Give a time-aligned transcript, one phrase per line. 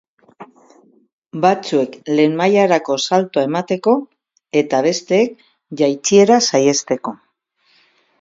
[1.41, 3.93] Batzuek lehen mailarako saltoa emateko
[4.63, 5.37] eta besteek
[5.83, 7.15] jaitsiera saihesteko.